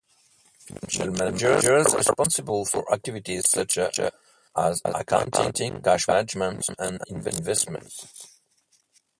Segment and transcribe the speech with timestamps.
[0.65, 8.33] Financial managers are responsible for activities such as accounting, cash management, and investments.